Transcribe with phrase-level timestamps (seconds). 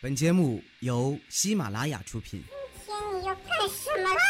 [0.00, 2.40] 本节目由喜马拉雅出品。
[2.86, 4.20] 今天你要干什么啦？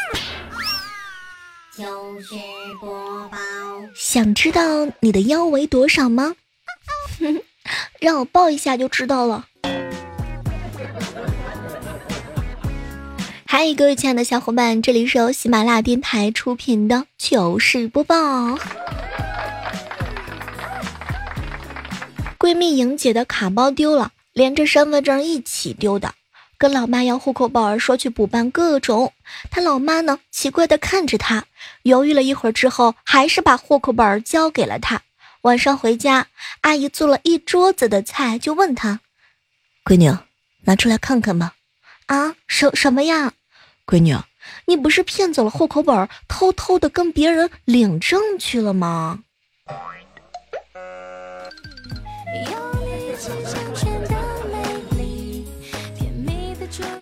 [1.71, 2.35] 糗事
[2.81, 3.37] 播报，
[3.93, 6.35] 想知道你的腰围多少吗？
[8.01, 9.45] 让我抱一下就知道了。
[13.45, 18.57] 嗨，各位亲爱的小伙伴，这里是由喜马拉雅电台出品的糗事播报。
[22.39, 24.13] 闺蜜莹姐的卡包丢了。
[24.39, 26.15] 连着身份证一起丢的，
[26.57, 29.11] 跟老妈要户口本儿，说去补办各种。
[29.51, 31.43] 他老妈呢，奇怪的看着他，
[31.83, 35.01] 犹豫了一会儿之后，还是把户口本儿交给了他。
[35.41, 36.27] 晚上回家，
[36.61, 39.01] 阿姨做了一桌子的菜，就问他
[39.83, 40.17] ：“闺女，
[40.61, 41.55] 拿出来看看吧。”
[42.07, 43.33] 啊，什什么呀？
[43.85, 44.15] 闺女，
[44.67, 49.19] 你不是骗走了户口本儿，偷偷的跟别人领证去了吗？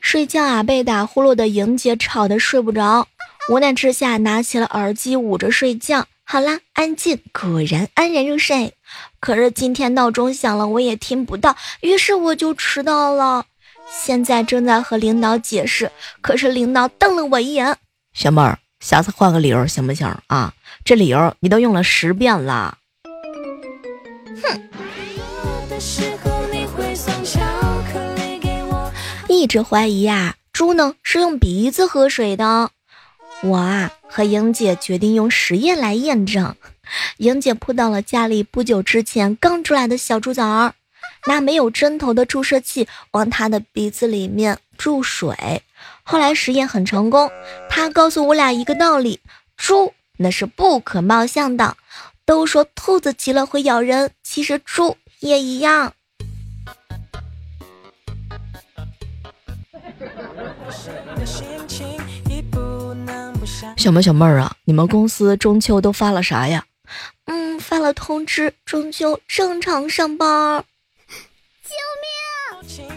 [0.07, 3.09] 睡觉啊，被打呼噜的莹姐吵得睡不着，
[3.49, 6.05] 无奈之下拿起了耳机捂着睡觉。
[6.23, 8.73] 好啦，安静，果然安然入睡。
[9.19, 13.43] 可是今天闹钟响了，我也听不到，于是我就迟到了。
[14.01, 17.75] 现在正在和领导解释，可是领导瞪了我一眼
[18.15, 20.53] ：“小妹儿，下次换个理由行不行啊？
[20.85, 22.77] 这理由你都用了十遍了。”
[24.41, 24.61] 哼。
[29.37, 32.71] 一直怀疑呀，猪呢是用鼻子喝水的。
[33.43, 36.55] 我啊和莹姐决定用实验来验证。
[37.17, 40.73] 莹姐扑到了家里不久之前刚出来的小猪崽儿，
[41.27, 45.61] 拿没有针头的注射器往他的鼻子里面注水。
[46.01, 47.29] 后来实验很成功，
[47.69, 49.19] 他告诉我俩一个道理：
[49.55, 51.77] 猪那是不可貌相的。
[52.25, 55.93] 都说兔子急了会咬人，其实猪也一样。
[63.75, 66.65] 小妹小妹儿啊，你们公司中秋都发了啥呀？
[67.25, 70.63] 嗯，发了通知，中秋正常上班。
[71.63, 71.75] 救
[72.85, 72.96] 命！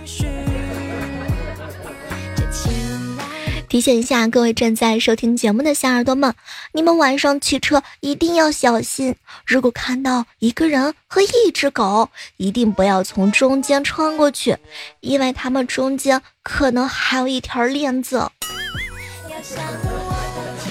[3.70, 6.34] 提醒一下各位正在收听节目的小耳朵们，
[6.72, 9.14] 你们晚上骑车一定要小心。
[9.46, 14.56] 如果看到一个人和一只狗，一定不要从中间穿过去，
[14.98, 18.28] 因为他们中间可能还有一条链子。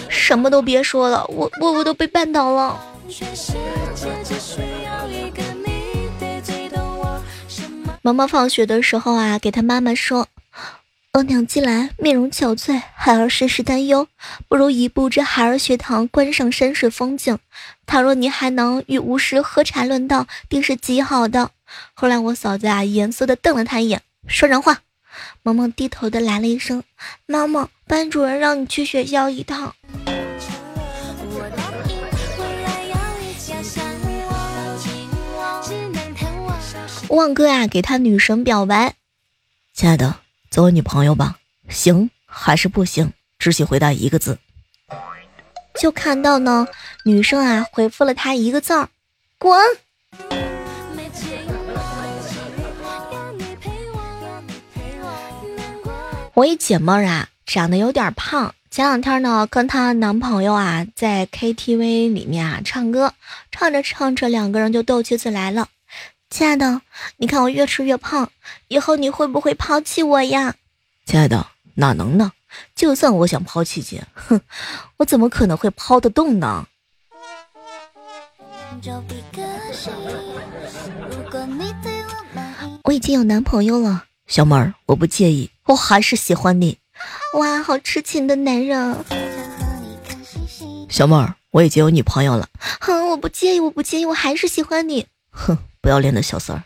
[0.10, 2.78] 什么都别说了，我我我都被绊倒了。
[8.02, 10.28] 妈妈放学的时候啊，给她妈妈说。
[11.14, 14.08] 额娘既来，面容憔悴，孩儿甚是担忧。
[14.48, 17.40] 不如移步至孩儿学堂，观赏山水风景。
[17.88, 21.50] 倘若您还能与巫师喝茶论道，定是极好的。
[21.96, 24.82] 后来我嫂子啊，严肃的瞪了他一眼，说人话。
[25.42, 26.84] 萌萌低头的来了一声
[27.26, 29.74] ：“妈妈，班主任让你去学校一趟。”
[37.10, 38.94] 旺哥啊，给他女神表白，
[39.74, 40.20] 亲爱的。
[40.50, 41.38] 做我女朋友吧，
[41.70, 43.12] 行还是不行？
[43.38, 44.38] 只许回答一个字。
[45.80, 46.68] 就看到呢，
[47.06, 48.90] 女生啊回复了他一个字儿：
[49.38, 49.58] 滚。
[56.34, 58.54] 我一姐妹啊，长得有点胖。
[58.72, 63.14] 前两天呢，跟她男朋友啊在 KTV 里面啊唱歌，
[63.52, 65.68] 唱着唱着，两个人就斗起嘴来了。
[66.30, 66.82] 亲爱的，
[67.18, 68.30] 你看我越吃越胖，
[68.68, 70.56] 以后你会不会抛弃我呀？
[71.06, 72.32] 亲爱的，哪能呢？
[72.76, 74.40] 就算我想抛弃姐，哼，
[74.98, 76.68] 我怎么可能会抛得动呢？
[82.84, 86.78] 我已经有男朋友了，小妹儿，我不介意，我还是喜欢你。
[87.34, 88.96] 哇，好痴情的男人。
[90.90, 92.48] 小妹儿，我已经有女朋友了。
[92.80, 95.08] 哼，我不介意，我不介意，我还是喜欢你。
[95.32, 96.64] 哼，不要脸的小三儿。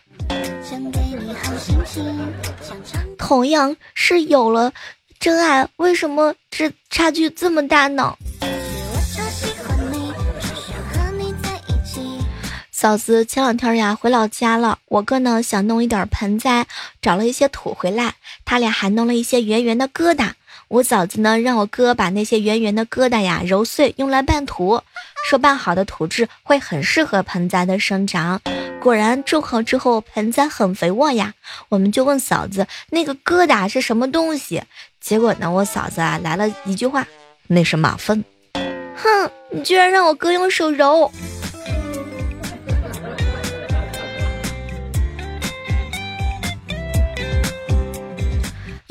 [3.17, 4.71] 同样是有了
[5.19, 8.15] 真爱，为什么这差距这么大呢？
[12.71, 16.67] 嫂子前两天呀回老家了，我哥呢想弄一点盆栽，
[17.01, 20.31] 找了一些土回来，他俩还弄了一些圆圆的疙瘩。
[20.67, 24.81] 我嫂子呢让我哥把那些圆圆的疙瘩呀揉碎，用来拌土。
[25.23, 28.39] 说拌好的土质会很适合盆栽的生长，
[28.81, 31.33] 果然种好之后盆栽很肥沃呀。
[31.69, 34.61] 我们就问嫂子那个疙瘩是什么东西，
[34.99, 37.07] 结果呢我嫂子啊来了一句话，
[37.47, 38.23] 那是马粪。
[38.95, 41.09] 哼，你居然让我哥用手揉。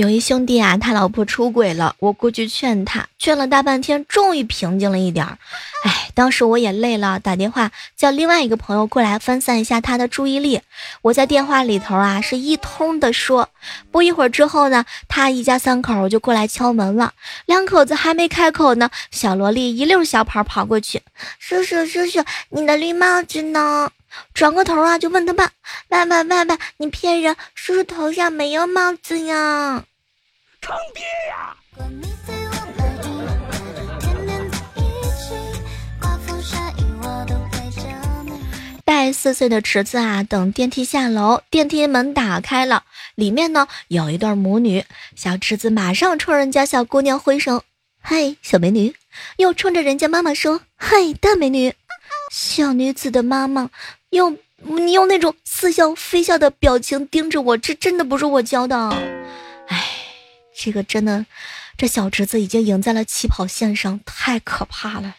[0.02, 5.38] 有一兄弟啊，他老婆出轨了，我过去劝他，劝了大半天，终于平静了一点儿。
[5.84, 10.60] 哎，当时我也累了，打电话叫另外一个朋友过来分散一下他的注意力。
[11.02, 13.48] 我在电话里头啊，是一通的说。
[13.92, 17.12] 不一会儿之后呢，他一家三口就过来敲门了。
[17.46, 21.00] 两口子还没开口呢，小萝莉一溜小跑跑过去
[21.38, 23.88] ：“叔叔，叔叔，你的绿帽子呢？”
[24.34, 25.48] 转过头啊，就问他爸
[25.88, 27.36] ：“爸爸，爸爸，你骗人！
[27.54, 29.84] 叔叔头上没有帽子呀！”
[30.62, 31.56] 坑爹呀！
[38.84, 42.84] 带四岁的侄子啊，等电梯下楼，电梯门打开了，
[43.16, 44.84] 里面呢有一对母女。
[45.16, 47.64] 小侄子马上冲人家小姑娘挥手
[48.00, 48.94] ：“嗨，小美女！”
[49.38, 51.74] 又冲着人家妈妈说：“嗨，大美女！”
[52.30, 53.70] 小女子的妈妈。
[54.10, 59.11] 用你用那种似笑非笑的表情盯着我，这真的不是我教的。
[60.54, 61.26] 这个真的，
[61.76, 65.16] 这小侄子已经赢在了起跑线上，太可怕了。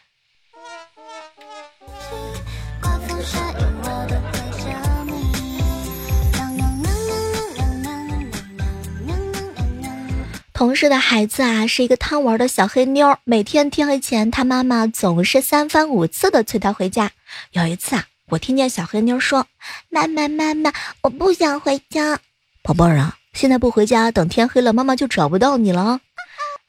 [10.53, 17.11] 同事的孩子啊，是一个贪玩的小黑妞，每天天黑前，他妈妈总是三番五次的催他回家。
[17.51, 18.05] 有一次啊。
[18.27, 19.45] 我听见小黑妞说
[19.91, 20.71] ：“妈妈，妈妈，
[21.01, 22.19] 我不想回家，
[22.63, 25.99] 宝贝儿啊，现在不回家，等天黑了，妈妈就找不到你了。”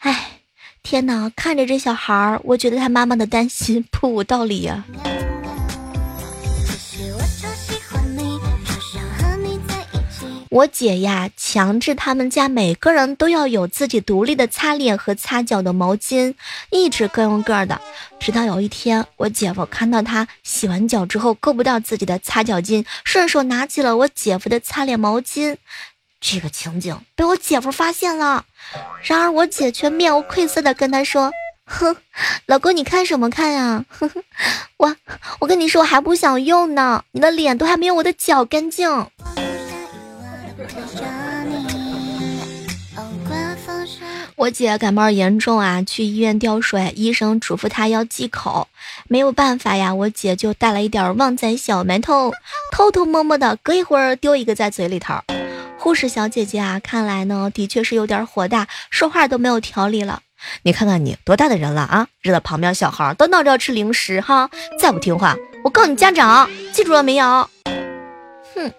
[0.01, 0.41] 哎，
[0.83, 1.31] 天哪！
[1.37, 4.85] 看着这小孩儿，我觉得他妈妈的担心不无道理呀。
[10.51, 16.35] 我姐呀，强制他们家每个人都要有自己独立的擦脸和擦脚的毛巾，
[16.71, 17.81] 一直各用各的。
[18.21, 25.57] 直到有一天，我姐夫看到他洗完脚之后够不到自己的擦脚巾，顺手拿起了我姐夫的擦脸毛巾。
[26.27, 28.47] 这个情景被我姐夫发现了，
[29.03, 31.31] 然而我姐却面无愧色的跟他说
[31.69, 31.95] ：“哼，
[32.47, 33.85] 老公你看什么看呀？
[33.91, 34.25] 呵呵，
[34.79, 34.97] 我
[35.41, 38.89] 我跟你说我还不想用呢，你的脸都还没有我的脚干净。”
[44.37, 48.69] 我姐感冒严重啊，去医院吊水，医生嘱咐她要忌口。
[49.09, 52.33] 没有办法呀，我姐就带了一点旺仔小馒头，
[52.73, 55.17] 偷偷摸摸的，隔一会儿丢一个在嘴里头。
[55.79, 60.23] 护士小姐姐啊，看来呢，的确是有点火大，说话都没有条理了。
[60.63, 67.49] 你看看你多大的人了啊，惹得旁边小孩都闹着要吃零食哈，再不听话，我告你家长，记住了没有？
[68.55, 68.73] 哼。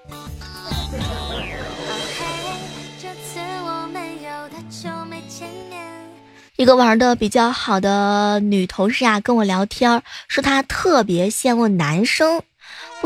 [6.58, 12.42] 一个玩的比较好的女同事啊，跟我聊天说她特别羡慕男生，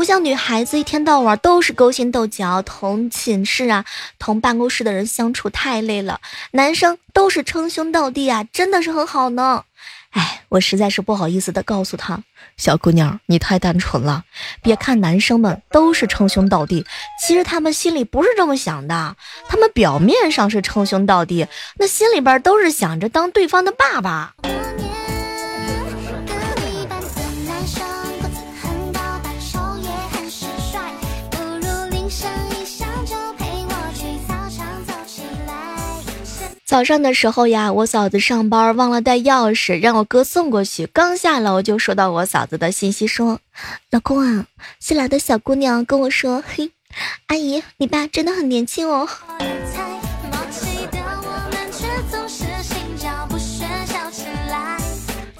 [0.00, 3.84] 不像女孩子一天到晚都是勾心斗角，同寝室啊、
[4.18, 9.64] 同办公室的人相处太累了，男生都是称兄道弟啊，真的是很好呢。
[10.12, 12.18] 哎，我实在是不好意思的告诉他，
[12.56, 14.24] 小姑娘，你太单纯了。
[14.62, 16.86] 别看男生们都是称兄道弟，
[17.22, 19.14] 其实他们心里不是这么想的。
[19.50, 24.32] 他们表面上是称兄道弟，那心里边都是想着当对方的爸爸。
[36.70, 40.86] 早上的时候呀，我嫂子上班忘了带钥匙，让我哥送过去。
[40.86, 43.40] 刚下楼就收到我嫂子的信息，说
[43.90, 44.46] ：“老公啊，
[44.78, 46.70] 新来的小姑娘跟我说，嘿，
[47.26, 49.08] 阿姨，你爸真的很年轻哦。”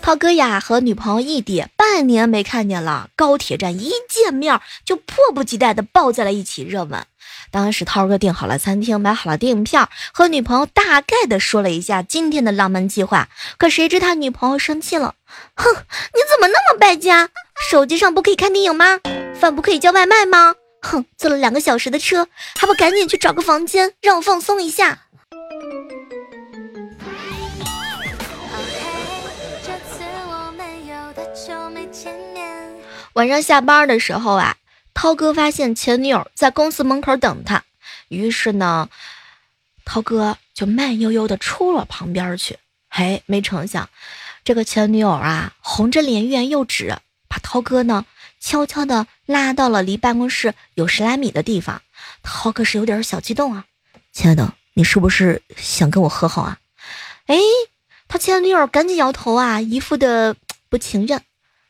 [0.03, 7.05] 涛哥呀和女朋友异地，半年没看见了，高铁站一见面就迫不及待的抱在了一起，热吻。
[7.51, 13.29] 当时涛哥订好了餐厅，买好了电影票，和女朋友大概的说了一下今天的浪漫计划。
[13.59, 15.15] 可谁知他女朋友生气了，
[15.55, 17.29] 哼，你怎么那么败家？
[17.71, 19.01] 手机上不可以看电影吗？
[19.39, 20.55] 饭不可以叫外卖吗？
[20.81, 22.27] 哼，坐了两个小时的车，
[22.59, 25.03] 还不赶紧去找个房间让我放松一下？
[33.15, 34.57] 晚上下班的时候啊。
[34.93, 37.65] 涛哥发现前女友在公司门口等他，
[38.09, 38.91] 于是呢，
[39.85, 42.59] 涛哥就慢悠悠的出了旁边去。
[42.91, 43.89] 嘿，没成想，
[44.45, 46.99] 这个前女友啊，红着脸欲言又止，
[47.29, 48.05] 把涛哥呢
[48.41, 51.81] 悄悄的拉到了离办公室有十来米的地方。
[52.23, 53.65] 涛哥是有点小激动啊，
[54.13, 56.59] 亲爱的，你是不是想跟我和好啊？
[57.27, 57.39] 哎，
[58.09, 60.37] 他前女友赶紧摇头啊，一副的
[60.69, 61.23] 不情愿。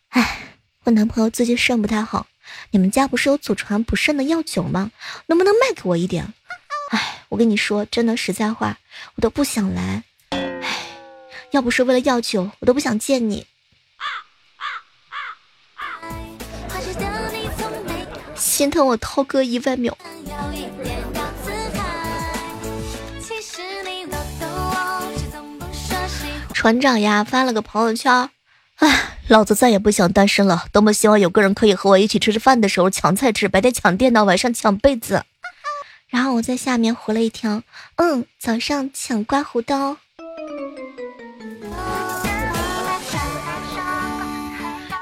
[0.08, 0.49] 哎，
[0.84, 2.26] 我男朋友最近肾不太好。
[2.70, 4.90] 你们家不是有祖传补肾的药酒吗？
[5.26, 6.32] 能不能卖给我一点？
[6.90, 8.78] 哎，我跟你说，真的实在话，
[9.14, 10.02] 我都不想来。
[10.30, 10.40] 唉，
[11.50, 13.46] 要不是为了药酒，我都不想见你。
[18.34, 19.96] 心疼我涛哥一万秒。
[26.54, 28.30] 船长呀，发了个朋友圈，
[28.76, 35.22] 唉，老子再也不想单身了，多么希望有个人可以和我一起吃吃饭的时候抢菜吃，白天抢电脑，晚上抢被子。
[36.08, 37.62] 然后我在下面回了一条，
[37.94, 39.98] 嗯，早上抢刮胡刀。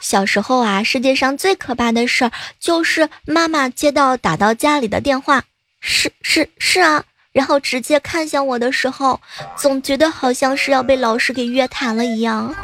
[0.02, 5.44] 小时候啊，世界上最可怕的事儿就是妈妈接到打到家里的电话，
[5.80, 7.04] 是是是啊。
[7.32, 9.22] 然后直接看向我的时候，
[9.56, 12.54] 总觉得好像是要被老师给约谈了一样。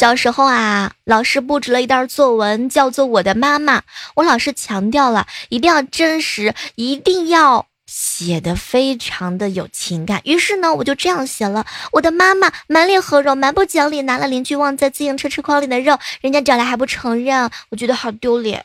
[0.00, 3.80] 小时候啊，老师布置了一段作文，叫做《我的妈妈》，
[4.14, 10.22] 我老师强调了一定要真实，一定要写的非常的有情感。
[10.24, 18.64] 于是呢，我就这样写了：我的妈妈满脸横肉，蛮不讲理，拿了邻居忘在自行车车筐里的肉，人家找来还不承认，我觉得好丢脸。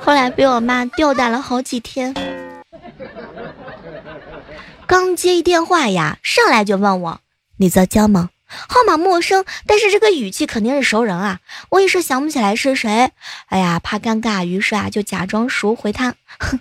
[0.00, 2.12] 后来被我妈吊打了好几天。
[4.88, 7.20] 刚接一电话呀，上来就问我
[7.58, 11.40] ：“你在家吗？”号码陌生，但是这个语气肯定是熟人啊。
[11.70, 13.10] 我一时想不起来是谁，
[13.46, 16.60] 哎呀，怕尴尬，于是啊就假装熟回他：“哼，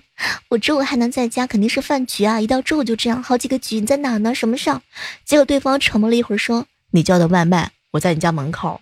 [0.50, 2.42] 我周五还能在家，肯定是饭局啊。
[2.42, 4.34] 一到周五就这样，好几个局，你在哪呢？
[4.34, 4.82] 什么事儿？”
[5.26, 8.82] 结果对方沉默了一会儿，说：“你叫的外卖，我在你家门口。”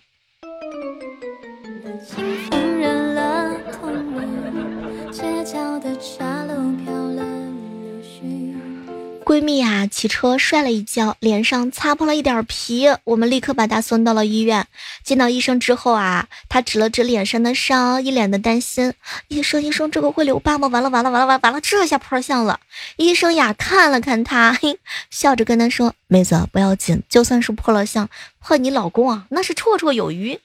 [9.24, 14.66] 闺蜜啊，骑车摔了一跤，脸上擦破了一点皮，我们立刻把她送到了医院。
[15.02, 18.92] 见到医生之后啊，她指了指脸上的伤，一脸的担心。
[19.28, 20.68] 医生，医生，这个会留疤吗？
[20.68, 22.60] 完了，完了，完了，完了，完了，这下破相了。
[22.96, 24.78] 医生呀，看了看她，嘿，
[25.08, 30.38] 笑着跟她说：“妹子，不要紧，就算是破了相，破你老公啊，那是绰绰有余。”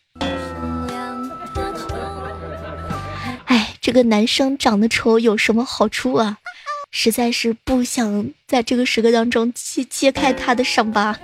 [3.46, 6.38] 哎，这个男生长得丑有什么好处啊？
[6.92, 11.18] 实在是不想在这个时刻当中揭揭开他的伤疤。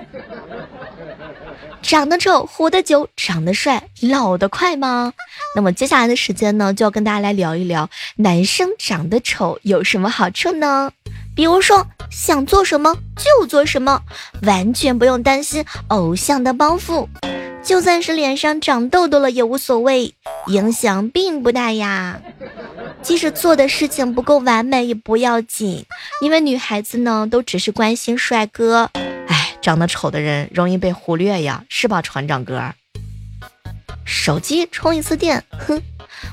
[1.82, 5.14] 长得丑活得久，长得帅老得快吗？
[5.56, 10.92] 那么接下来的时间呢，就要跟大家来聊一聊男生长得丑有什么好处呢？
[11.36, 14.02] 比如说想做什么就做什么，
[14.42, 17.08] 完全不用担心偶像的包袱，
[17.62, 20.16] 就算是脸上长痘痘了也无所谓，
[20.48, 22.20] 影响并不大呀。
[23.06, 25.86] 即使做的事情不够完美也不要紧，
[26.22, 28.90] 因为女孩子呢都只是关心帅哥。
[29.28, 32.74] 哎，长得丑的人容易被忽略呀，是吧，船长哥？
[34.04, 35.80] 手机充一次电，哼，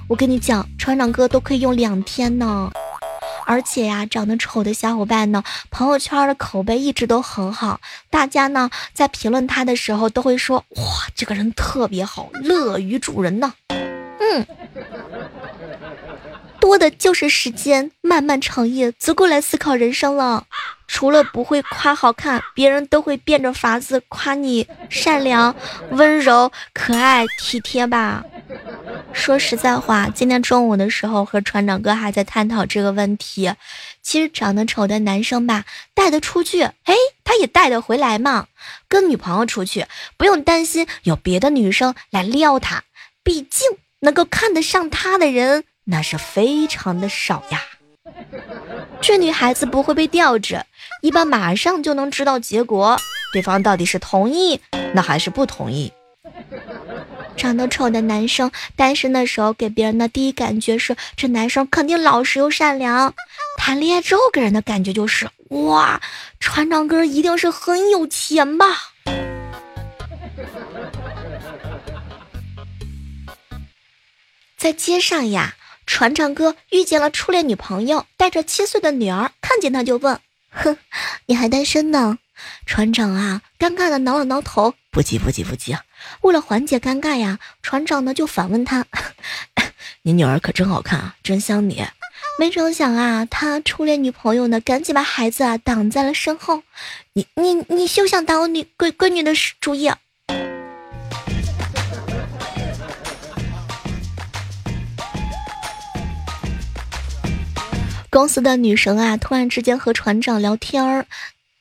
[0.09, 2.73] 我跟你讲，船长哥都可以用两天呢。
[3.45, 10.83] 而且呀，长得丑的小伙伴呢，朋友圈的口碑一直都很好，大家呢在评论他的时候都会说，哇，
[11.15, 13.53] 这个人特别好，乐于助人呢。
[13.69, 14.47] 嗯。
[16.63, 20.47] 多的就是时间，漫漫长夜足够来思考人生了。
[20.87, 25.57] 除了不会夸好看，别人都会变着法子夸你善良、
[25.91, 28.23] 温柔、可爱、体贴吧。
[29.13, 33.53] 说实在话，今天中午的时候和船长哥还在探讨这个问题。
[34.01, 35.65] 其实长得丑的男生吧，
[35.95, 38.47] 带得出去，哎，他也带得回来嘛。
[38.87, 42.85] 跟女朋友出去，不用担心有别的女生来撩他，
[43.25, 45.65] 毕竟能够看得上他的人。
[45.85, 47.61] 那是非常的少呀，
[49.01, 50.65] 这女孩子不会被吊着，
[51.01, 52.97] 一般马上就能知道结果，
[53.33, 54.61] 对方到底是同意
[54.95, 55.93] 那还是不同意。
[57.37, 63.13] 长得丑的男生单身的时候给别人的第一感觉是，这男生肯定老实又善良。
[63.59, 66.01] 谈恋爱之后给人的感觉就是，哇，
[66.39, 68.67] 船长哥一定是很有钱吧。
[74.57, 75.57] 在街上呀。
[75.87, 80.19] 船长哥遇见了初恋女朋友，带着七岁的女儿，看见他就问
[80.51, 80.77] ：“哼，
[81.27, 82.19] 你还单身呢？”
[82.67, 85.77] 船长啊，尴尬的挠了挠头，不急不急不急。
[86.23, 88.85] 为了缓解尴尬呀，船长呢就反问他
[90.03, 91.87] ：“你女儿可真好看啊，真像你。”
[92.39, 96.63] 没成想啊，他初恋女朋友呢，赶紧把孩子啊挡在了身后
[97.15, 99.91] ：“你你你休想打我女闺闺女的主意！”
[108.13, 111.07] 公司的女神啊，突然之间和船长聊天儿。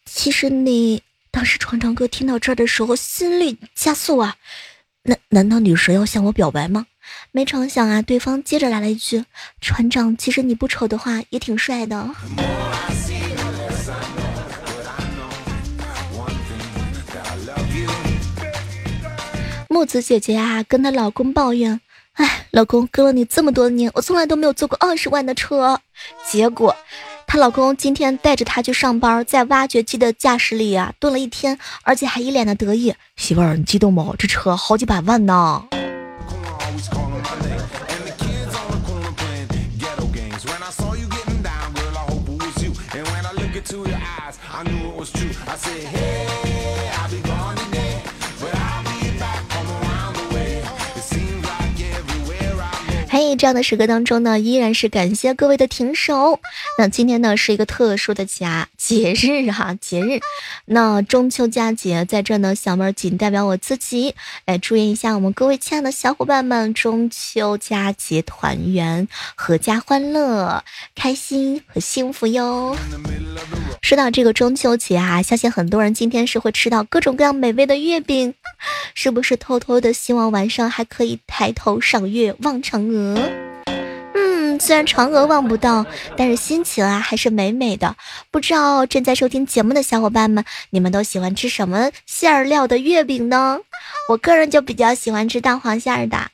[0.05, 4.35] 其实你当时船长哥听到这儿的时候，心率加速啊。
[5.03, 6.87] 难难道女神要向我表白吗？
[7.31, 9.23] 没成想啊，对方接着来了一句
[9.61, 12.09] ：“船长，其实你不丑的话，也挺帅的。”
[19.69, 21.79] 木子姐姐啊，跟她老公抱怨
[22.21, 25.79] ：“哎，老公跟了你这么多年，我从来都没有坐过二十万的车。”
[26.23, 26.75] 结果，
[27.25, 34.15] 她老公今天带着她去上班，在挖掘机的驾驶里啊蹲了一天，而且还一脸的得意：“媳妇儿，你激动不？
[34.19, 35.63] 这车好几百万呢。”
[53.35, 56.39] 这样的时刻当中呢，依然是感谢各位的停手。
[56.77, 60.19] 那今天呢是一个特殊的节节日啊，节日。
[60.65, 69.07] 那中秋佳节在这呢，小妹儿仅代表我自己来祝愿一下我们各位亲爱的小伙伴们中秋佳节团圆，
[69.37, 70.63] 阖家欢乐，
[70.95, 72.75] 开心和幸福哟。
[73.81, 78.33] 说到这个中秋节啊，相信很多人今天是会吃到各种各样美味的月饼，
[78.93, 83.19] 是不是偷偷的希望晚上还可以抬头赏月望嫦娥？
[84.13, 85.85] 嗯，虽然嫦娥望不到，
[86.15, 87.95] 但是心情啊还是美美的。
[88.29, 93.59] 不知道正在收听节目的小伙伴们，你们都喜欢吃什么馅儿料的月饼呢？
[94.09, 96.29] 我个人就比较喜欢吃蛋黄馅儿的。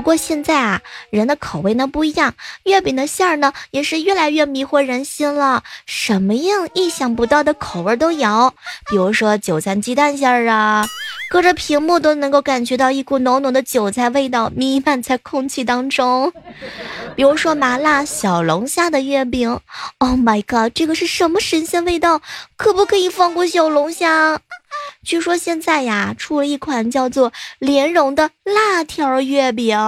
[0.00, 0.80] 不过现在啊，
[1.10, 8.54] 人的口味呢不一样，月饼的馅儿呢也是越来越迷惑人心了，什么样意想不到的口味都有，
[8.88, 10.86] 比如说韭菜鸡蛋馅儿啊。
[11.28, 16.32] 隔着屏幕都能够感觉到一股浓浓的韭菜味道弥漫在空气当中，
[17.14, 19.60] 比如说麻辣小龙虾的月饼
[19.98, 22.22] ，Oh my god，这个是什么神仙味道？
[22.56, 24.40] 可不可以放过小龙虾？
[25.02, 29.78] 据说现在呀，出了一款叫做莲蓉的辣条月饼，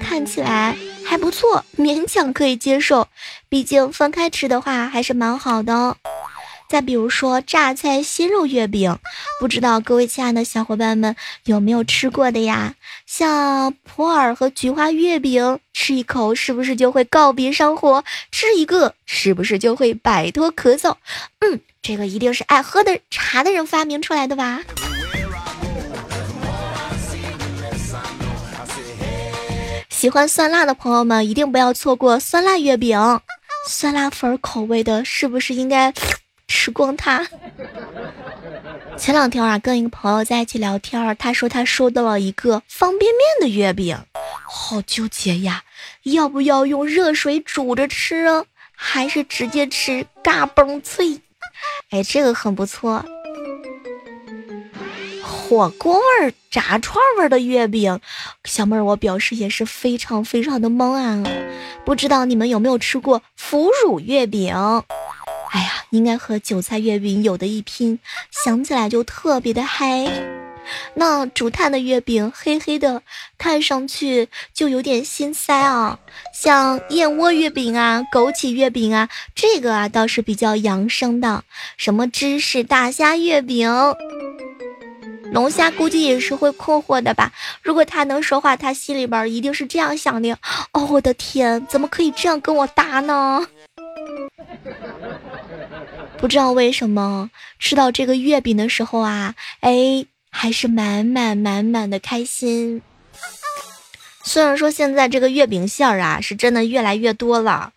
[0.00, 3.08] 看起来还不错，勉强可以接受，
[3.48, 5.96] 毕竟分开吃的话还是蛮好的。
[6.70, 8.96] 再比如说榨菜鲜肉月饼，
[9.40, 12.76] 不知道各位亲爱的小伙伴们有没有吃过的呀？
[13.06, 18.04] 像普洱和菊花月饼，吃一口是不是就会告别上火？
[18.30, 20.94] 吃一个是不是就会摆脱咳嗽？
[21.40, 24.60] 嗯，这个一定是爱喝的茶的人发明出来的吧？
[29.88, 32.96] 喜欢酸辣的朋友们一定不要错过酸辣月饼，
[33.66, 35.92] 酸辣粉口味的，是不是应该？
[36.50, 37.28] 吃光它。
[38.98, 43.96] 前两天啊，跟一个朋友在一起聊天，他说他收到了一个方便面的月饼，
[44.42, 45.62] 好纠结呀，
[46.02, 51.20] 要不要用热水煮着吃啊，还是直接吃嘎嘣脆？
[51.90, 53.04] 哎，这个很不错。
[55.22, 58.00] 火锅味儿、炸串味儿的月饼，
[58.44, 61.24] 小妹儿我表示也是非常非常的懵啊，
[61.84, 64.54] 不知道你们有没有吃过腐乳月饼？
[65.52, 67.98] 哎呀，应该和韭菜月饼有的一拼，
[68.30, 70.06] 想起来就特别的嗨。
[70.94, 73.02] 那竹炭的月饼黑黑的，
[73.36, 75.98] 看上去就有点心塞啊。
[76.32, 81.42] 像燕窝月饼啊、枸杞月饼啊，这个啊倒是比较养生的。
[81.76, 83.68] 什么芝士大虾月饼，
[85.32, 87.32] 龙虾估计也是会困惑的吧？
[87.60, 90.38] 如果他能说话，他心里边一定是这样想的：
[90.72, 93.44] 哦，我的天，怎么可以这样跟我搭呢？
[96.20, 102.82] 不知道为什么吃到这个月饼的时候啊，哎，还是满满满满的开心。
[104.22, 107.72] 虽然说现在这个月饼馅儿啊，是真的越来越多了。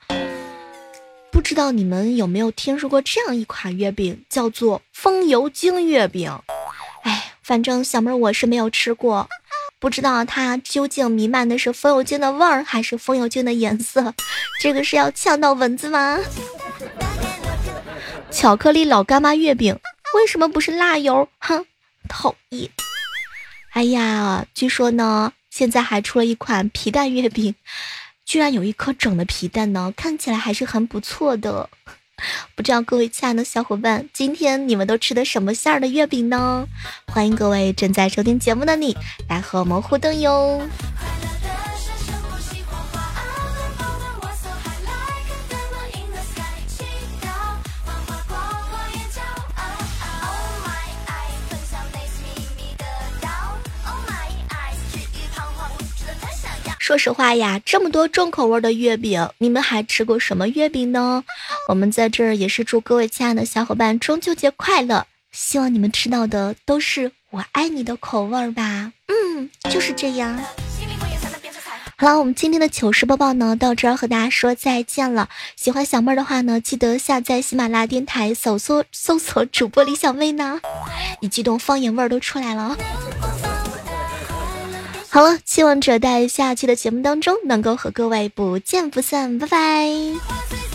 [1.32, 6.38] 不知道你们有没有听说过这样一款月饼，叫做风油精月饼？
[7.03, 9.29] 哎，反正小妹我是没有吃过，
[9.79, 14.13] 不知道它究竟弥漫的是风油精的味儿，还是风油精的颜色？
[14.60, 16.19] 这个是要呛到蚊子吗？
[18.43, 19.79] 巧克力老干妈月饼
[20.15, 21.29] 为什么不是辣油？
[21.39, 21.65] 哼，
[22.10, 22.69] 讨厌！
[23.71, 27.56] 哎呀，据说呢，现在还出了一款皮蛋月饼，
[28.25, 31.69] 居然有一颗整的皮蛋呢，看起来还是很不错的。
[32.53, 36.67] 不知道各位亲爱的小伙伴，今天你们都吃的什么馅儿的月饼呢？
[37.08, 38.93] 欢迎各位正在收听节目的你
[39.29, 40.62] 来和我们互动哟。
[56.83, 61.23] 说实话呀，这么多重口味的月饼，你们还吃过什么月饼呢？
[61.69, 68.91] 我们在这儿也是祝各位亲爱的小伙伴中秋节快乐，希望你们吃到的都是我爱你的口味吧。
[69.07, 70.37] 嗯，就是这样。
[71.95, 75.29] 好了，我们今天的糗事播报呢，到这儿和大家说再见了。
[75.55, 80.59] 喜欢小妹儿的话呢，记得下载喜马拉雅电台，搜索搜索主播李小妹呢。
[81.21, 82.75] 一激动，方言味儿都出来了。
[85.13, 90.72] 好了期望着在下期的节目当中能够和各位不见不散拜拜。